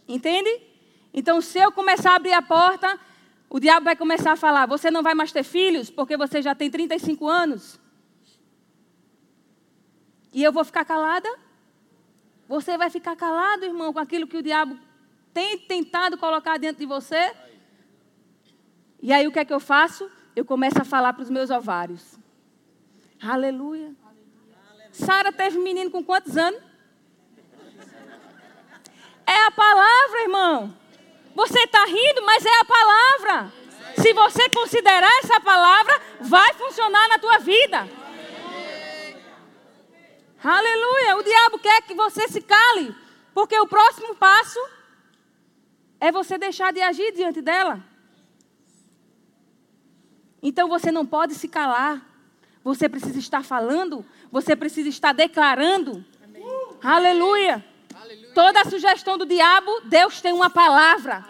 [0.08, 0.75] Entende?
[1.18, 3.00] Então, se eu começar a abrir a porta,
[3.50, 6.54] o diabo vai começar a falar: você não vai mais ter filhos porque você já
[6.54, 7.80] tem 35 anos.
[10.34, 11.30] E eu vou ficar calada?
[12.50, 14.78] Você vai ficar calado, irmão, com aquilo que o diabo
[15.34, 17.34] tem tentado colocar dentro de você?
[19.02, 20.12] E aí o que é que eu faço?
[20.36, 22.20] Eu começo a falar para os meus ovários.
[23.22, 23.96] Aleluia.
[24.92, 26.62] Sara teve menino com quantos anos?
[29.26, 30.85] É a palavra, irmão.
[31.36, 33.54] Você está rindo, mas é a palavra.
[34.02, 37.88] Se você considerar essa palavra, vai funcionar na tua vida.
[40.42, 41.18] Aleluia.
[41.18, 42.96] O diabo quer que você se cale,
[43.34, 44.60] porque o próximo passo
[46.00, 47.84] é você deixar de agir diante dela.
[50.42, 52.02] Então você não pode se calar.
[52.64, 56.04] Você precisa estar falando, você precisa estar declarando.
[56.24, 56.80] Aleluia.
[56.82, 57.75] Aleluia.
[58.36, 61.26] Toda a sugestão do diabo, Deus tem uma palavra.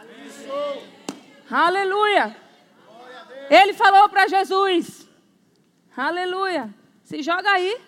[1.49, 2.35] Aleluia.
[3.47, 5.07] Ele falou para Jesus:
[5.95, 6.73] Aleluia.
[7.03, 7.79] Se joga aí.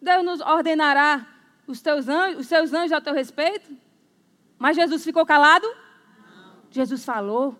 [0.00, 1.24] Deus nos ordenará
[1.64, 3.70] os, teus anjos, os seus anjos a teu respeito?
[4.58, 5.66] Mas Jesus ficou calado?
[5.68, 6.64] Não.
[6.72, 7.56] Jesus falou.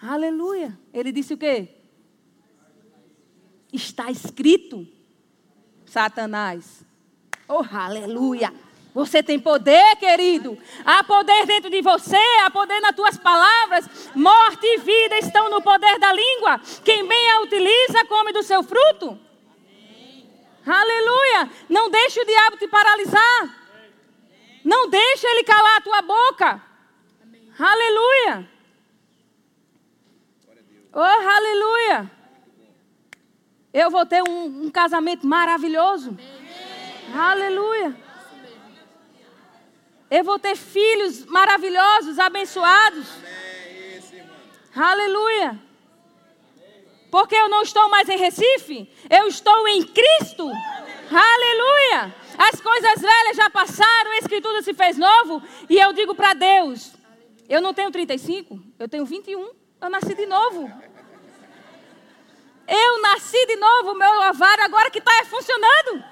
[0.00, 0.78] Aleluia.
[0.90, 1.68] Ele disse o quê?
[3.70, 4.88] Está escrito,
[5.84, 6.87] Satanás.
[7.48, 8.52] Oh, aleluia.
[8.92, 10.58] Você tem poder, querido.
[10.84, 13.88] Há poder dentro de você, há poder nas tuas palavras.
[14.14, 16.60] Morte e vida estão no poder da língua.
[16.84, 19.18] Quem bem a utiliza, come do seu fruto.
[20.66, 21.50] Aleluia!
[21.68, 23.56] Não deixe o diabo te paralisar.
[24.64, 26.62] Não deixe ele calar a tua boca.
[27.58, 28.50] Aleluia!
[30.92, 32.10] Oh, aleluia!
[33.72, 36.16] Eu vou ter um, um casamento maravilhoso.
[37.14, 37.96] Aleluia!
[40.10, 43.06] Eu vou ter filhos maravilhosos, abençoados.
[44.74, 45.58] Aleluia!
[47.10, 50.50] Porque eu não estou mais em Recife, eu estou em Cristo.
[51.10, 52.14] Aleluia!
[52.38, 55.42] As coisas velhas já passaram, a Escritura se fez novo.
[55.68, 56.92] E eu digo para Deus:
[57.48, 59.50] eu não tenho 35, eu tenho 21.
[59.80, 60.70] Eu nasci de novo.
[62.68, 66.04] Eu nasci de novo, meu ovário agora que está funcionando.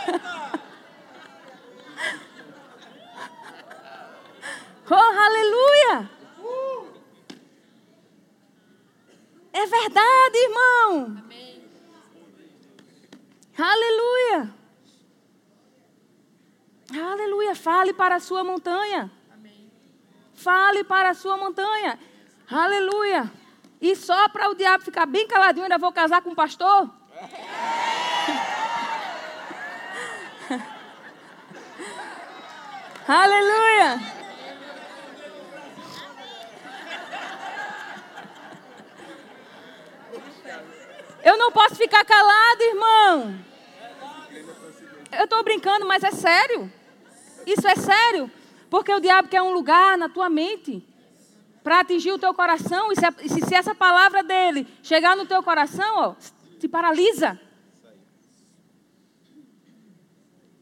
[4.90, 6.10] oh, aleluia!
[9.52, 11.18] É verdade, irmão.
[11.22, 11.62] Amém.
[13.58, 14.54] Aleluia.
[16.94, 17.54] Aleluia.
[17.54, 19.10] Fale para a sua montanha.
[19.30, 19.70] Amém.
[20.34, 21.98] Fale para a sua montanha.
[22.50, 23.30] Aleluia.
[23.80, 26.90] E só para o diabo ficar bem caladinho, ainda vou casar com o pastor?
[33.12, 34.00] Aleluia.
[41.24, 43.44] Eu não posso ficar calado, irmão.
[45.10, 46.72] Eu estou brincando, mas é sério.
[47.44, 48.30] Isso é sério.
[48.70, 50.86] Porque o diabo quer um lugar na tua mente
[51.64, 52.92] para atingir o teu coração.
[52.92, 56.14] E se, se, essa palavra dele chegar no teu coração, ó,
[56.60, 57.40] te paralisa.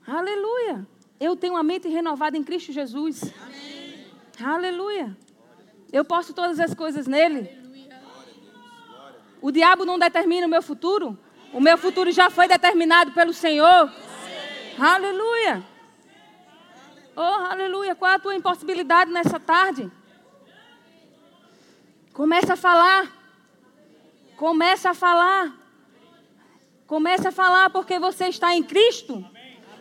[0.07, 0.86] Aleluia.
[1.20, 3.22] Eu tenho uma mente renovada em Cristo Jesus.
[3.42, 4.06] Amém.
[4.40, 5.16] Aleluia.
[5.92, 7.50] Eu posso todas as coisas nele.
[9.40, 11.18] O diabo não determina o meu futuro.
[11.52, 13.92] O meu futuro já foi determinado pelo Senhor.
[14.78, 15.64] Aleluia.
[17.16, 17.94] Oh, aleluia.
[17.96, 19.90] Qual é a tua impossibilidade nessa tarde?
[22.12, 23.10] Começa a falar.
[24.36, 25.52] Começa a falar.
[26.86, 29.24] Começa a falar porque você está em Cristo.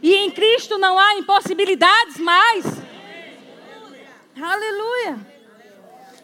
[0.01, 2.65] E em Cristo não há impossibilidades mais.
[4.39, 5.37] Aleluia.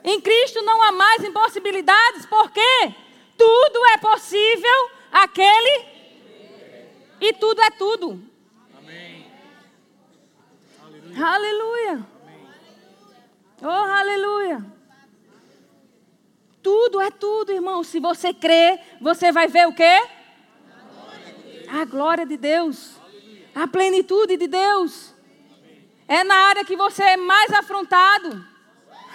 [0.04, 2.26] Em Cristo não há mais impossibilidades.
[2.26, 2.94] Por quê?
[3.38, 5.86] Tudo é possível aquele
[7.20, 8.22] e tudo é tudo.
[8.78, 9.26] Amém.
[10.82, 11.26] Aleluia.
[11.26, 12.08] aleluia.
[13.62, 14.66] Oh, aleluia.
[16.62, 17.84] Tudo é tudo, irmão.
[17.84, 20.02] Se você crê, você vai ver o quê?
[21.70, 22.96] A glória de Deus.
[22.98, 23.03] A
[23.68, 25.14] plenitude de Deus.
[26.08, 28.46] É na área que você é mais afrontado.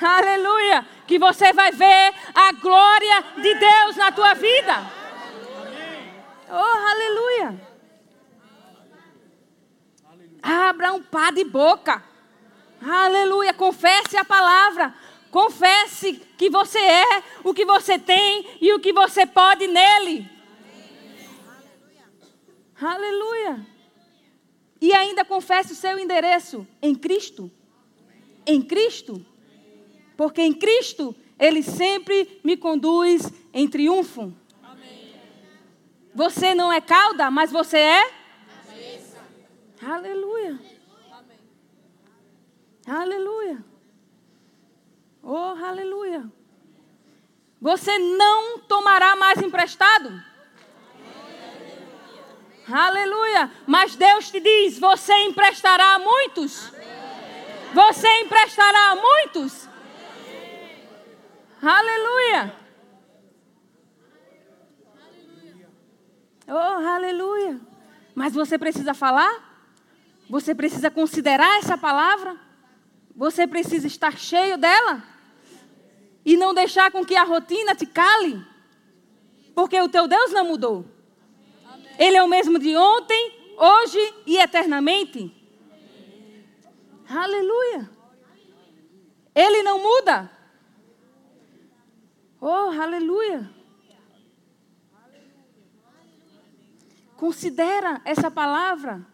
[0.01, 4.75] Aleluia que você vai ver a glória de Deus na tua vida.
[6.51, 7.69] Oh, aleluia.
[10.43, 12.05] Abra um pá de boca.
[12.81, 13.53] Aleluia.
[13.55, 14.95] Confesse a palavra.
[15.31, 20.31] Confesse que você é, o que você tem e o que você pode nele.
[22.81, 23.67] Aleluia.
[24.81, 27.51] E ainda confesse o seu endereço em Cristo.
[28.47, 29.25] Em Cristo.
[30.17, 34.35] Porque em Cristo Ele sempre me conduz em triunfo.
[36.15, 38.11] Você não é cauda, mas você é?
[39.81, 40.59] Aleluia.
[42.87, 43.65] Aleluia.
[45.23, 46.31] Oh, aleluia.
[47.61, 50.28] Você não tomará mais emprestado.
[52.71, 53.51] Aleluia.
[53.67, 56.73] Mas Deus te diz: você emprestará a muitos.
[57.73, 59.69] Você emprestará a muitos.
[61.63, 62.57] Aleluia.
[66.47, 67.61] Oh, aleluia.
[68.15, 69.49] Mas você precisa falar?
[70.31, 72.37] Você precisa considerar essa palavra?
[73.15, 75.03] Você precisa estar cheio dela?
[76.25, 78.45] E não deixar com que a rotina te cale?
[79.55, 80.98] Porque o teu Deus não mudou.
[81.99, 85.35] Ele é o mesmo de ontem, hoje e eternamente.
[87.09, 87.91] Aleluia.
[89.35, 90.31] Ele não muda.
[92.41, 93.51] Oh, aleluia.
[97.17, 99.05] Considera essa palavra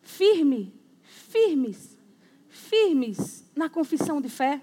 [0.00, 1.98] firme, firmes,
[2.48, 4.60] firmes na confissão de fé.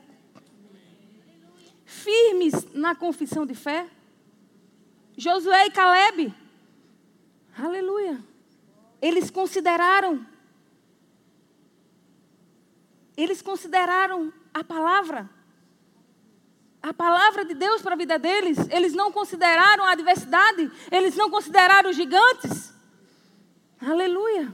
[1.83, 3.89] Firmes na confissão de fé.
[5.18, 6.34] Josué e Caleb,
[7.57, 8.24] aleluia.
[9.01, 10.26] Eles consideraram,
[13.18, 15.30] eles consideraram a palavra
[16.88, 18.57] a palavra de Deus para a vida deles.
[18.70, 22.74] Eles não consideraram a adversidade, eles não consideraram os gigantes.
[23.82, 24.53] Aleluia.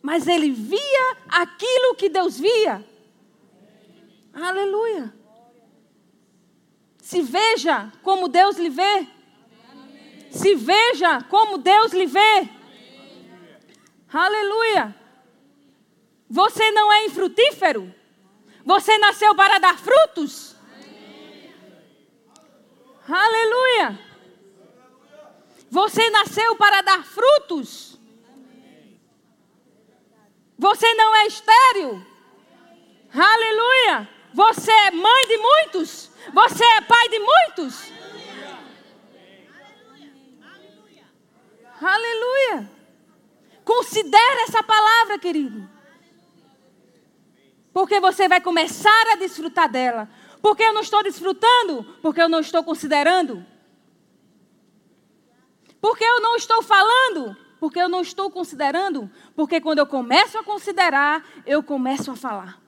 [0.00, 2.84] Mas ele via aquilo que Deus via.
[4.34, 5.14] Aleluia.
[7.12, 9.06] Se veja como Deus lhe vê.
[10.30, 12.48] Se veja como Deus lhe vê.
[14.10, 14.96] Aleluia.
[16.30, 17.94] Você não é infrutífero.
[18.64, 20.56] Você nasceu para dar frutos?
[23.06, 23.98] Aleluia!
[25.70, 27.98] Você nasceu para dar frutos?
[30.56, 32.06] Você não é estéril?
[33.12, 34.11] Aleluia!
[34.32, 36.10] Você é mãe de muitos.
[36.32, 37.92] Você é pai de muitos.
[41.80, 42.70] Aleluia.
[43.64, 45.68] Considere essa palavra, querido.
[47.72, 50.08] Porque você vai começar a desfrutar dela.
[50.40, 51.84] Porque eu não estou desfrutando?
[52.02, 53.44] Porque eu não estou considerando.
[55.80, 57.36] Porque eu não estou falando?
[57.58, 59.10] Porque eu não estou considerando.
[59.34, 62.61] Porque quando eu começo a considerar, eu começo a falar.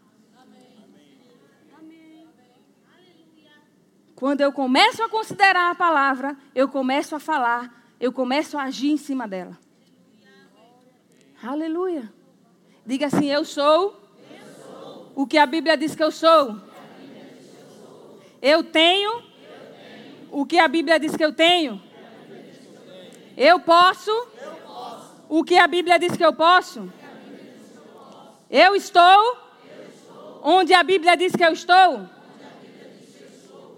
[4.24, 8.90] Quando eu começo a considerar a palavra, eu começo a falar, eu começo a agir
[8.90, 9.58] em cima dela.
[11.42, 12.10] Aleluia.
[12.86, 14.00] Diga assim: Eu sou,
[14.30, 15.12] eu sou.
[15.14, 16.58] o que a Bíblia diz que eu sou.
[18.40, 19.22] Eu tenho,
[20.32, 21.82] o que a Bíblia diz que eu tenho.
[23.36, 24.10] Eu posso,
[25.28, 26.90] o que a Bíblia diz que eu posso.
[28.48, 29.36] Eu estou,
[30.42, 32.13] onde a Bíblia diz que eu estou.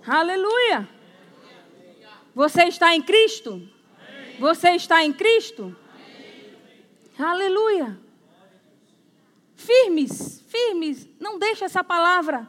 [0.07, 0.89] Aleluia.
[2.33, 3.69] Você está em Cristo?
[4.39, 5.75] Você está em Cristo?
[7.19, 7.99] Aleluia.
[9.57, 11.09] Firmes, firmes.
[11.19, 12.49] Não deixe essa palavra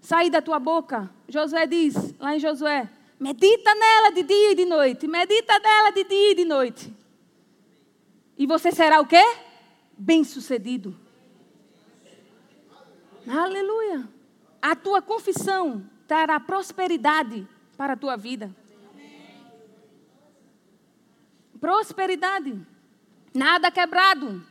[0.00, 1.08] sair da tua boca.
[1.28, 5.06] Josué diz, lá em Josué, medita nela de dia e de noite.
[5.06, 6.92] Medita nela de dia e de noite.
[8.36, 9.22] E você será o quê?
[9.96, 10.98] Bem-sucedido.
[13.28, 14.08] Aleluia.
[14.60, 18.54] A tua confissão trará prosperidade para a tua vida.
[21.58, 22.60] Prosperidade.
[23.32, 24.44] Nada quebrado.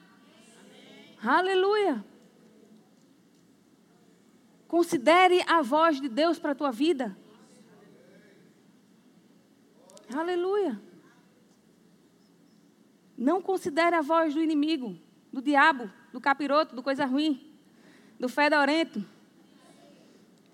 [1.23, 2.03] Aleluia.
[4.67, 7.15] Considere a voz de Deus para a tua vida.
[10.11, 10.81] Aleluia.
[13.15, 14.97] Não considere a voz do inimigo,
[15.31, 17.53] do diabo, do capiroto, do coisa ruim,
[18.19, 19.05] do fedorento.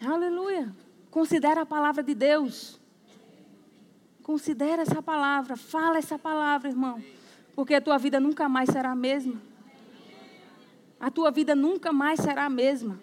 [0.06, 0.76] Aleluia.
[1.10, 2.80] Considere a palavra de Deus.
[4.24, 7.02] Considere essa palavra, fala essa palavra, irmão
[7.58, 9.42] porque a tua vida nunca mais será a mesma.
[11.00, 13.00] A tua vida nunca mais será a mesma.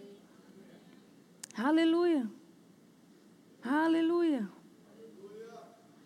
[1.59, 2.31] Aleluia.
[3.65, 4.49] Aleluia.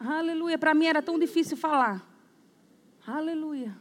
[0.00, 0.56] Aleluia.
[0.56, 2.02] Para mim era tão difícil falar.
[3.06, 3.76] Aleluia.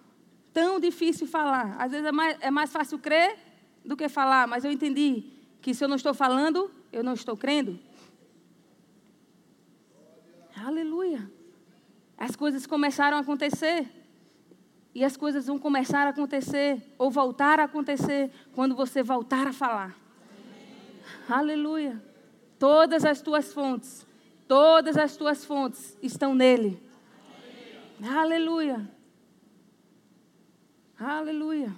[0.54, 1.78] Tão difícil falar.
[1.80, 3.38] Às vezes é mais, é mais fácil crer
[3.86, 7.38] do que falar, mas eu entendi que se eu não estou falando, eu não estou
[7.38, 7.80] crendo.
[10.68, 11.32] Aleluia.
[12.18, 13.88] As coisas começaram a acontecer.
[14.94, 19.54] E as coisas vão começar a acontecer, ou voltar a acontecer, quando você voltar a
[19.54, 19.96] falar.
[20.30, 21.40] Amém.
[21.40, 22.04] Aleluia.
[22.60, 24.06] Todas as tuas fontes,
[24.46, 26.84] todas as tuas fontes estão nele.
[28.02, 28.18] Amém.
[28.18, 28.92] Aleluia.
[31.00, 31.74] Aleluia.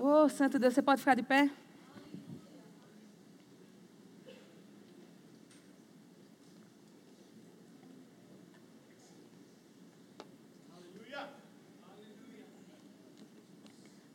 [0.00, 1.50] Oh, Santo Deus, você pode ficar de pé?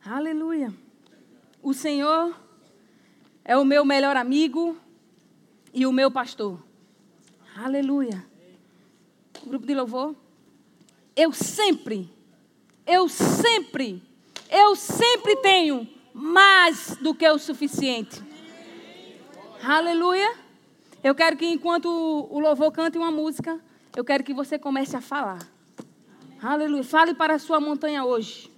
[0.06, 0.70] Aleluia.
[1.74, 2.32] O Senhor
[3.44, 4.76] é o meu melhor amigo
[5.72, 6.62] e o meu pastor.
[7.56, 8.24] Aleluia.
[9.44, 10.14] Grupo de louvor.
[11.16, 12.08] Eu sempre,
[12.86, 14.00] eu sempre,
[14.48, 18.22] eu sempre tenho mais do que o suficiente.
[19.60, 20.32] Aleluia.
[21.02, 23.60] Eu quero que enquanto o louvor cante uma música,
[23.96, 25.40] eu quero que você comece a falar.
[26.40, 26.84] Aleluia.
[26.84, 28.48] Fale para a sua montanha hoje.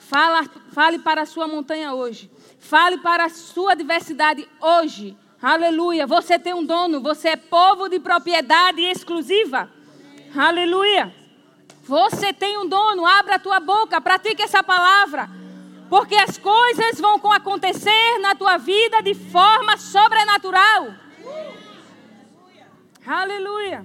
[0.00, 2.31] Fala, fale para a sua montanha hoje.
[2.62, 5.16] Fale para a sua diversidade hoje.
[5.42, 6.06] Aleluia.
[6.06, 7.00] Você tem um dono.
[7.00, 9.68] Você é povo de propriedade exclusiva.
[10.34, 11.12] Aleluia.
[11.82, 13.04] Você tem um dono.
[13.04, 14.00] Abra a tua boca.
[14.00, 15.28] Pratique essa palavra.
[15.90, 20.94] Porque as coisas vão acontecer na tua vida de forma sobrenatural.
[23.04, 23.84] Aleluia.